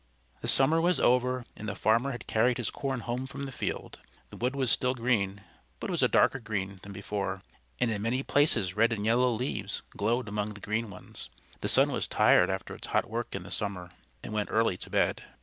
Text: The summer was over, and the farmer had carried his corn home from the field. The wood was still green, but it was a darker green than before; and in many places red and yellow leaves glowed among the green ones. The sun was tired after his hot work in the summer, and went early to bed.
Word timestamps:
The 0.41 0.47
summer 0.47 0.81
was 0.81 0.99
over, 0.99 1.45
and 1.55 1.69
the 1.69 1.75
farmer 1.75 2.11
had 2.11 2.25
carried 2.25 2.57
his 2.57 2.71
corn 2.71 3.01
home 3.01 3.27
from 3.27 3.43
the 3.43 3.51
field. 3.51 3.99
The 4.31 4.35
wood 4.35 4.55
was 4.55 4.71
still 4.71 4.95
green, 4.95 5.41
but 5.79 5.91
it 5.91 5.91
was 5.91 6.01
a 6.01 6.07
darker 6.07 6.39
green 6.39 6.79
than 6.81 6.91
before; 6.91 7.43
and 7.79 7.91
in 7.91 8.01
many 8.01 8.23
places 8.23 8.75
red 8.75 8.91
and 8.93 9.05
yellow 9.05 9.29
leaves 9.29 9.83
glowed 9.91 10.27
among 10.27 10.55
the 10.55 10.59
green 10.59 10.89
ones. 10.89 11.29
The 11.59 11.69
sun 11.69 11.91
was 11.91 12.07
tired 12.07 12.49
after 12.49 12.73
his 12.75 12.87
hot 12.87 13.11
work 13.11 13.35
in 13.35 13.43
the 13.43 13.51
summer, 13.51 13.91
and 14.23 14.33
went 14.33 14.49
early 14.51 14.75
to 14.77 14.89
bed. 14.89 15.23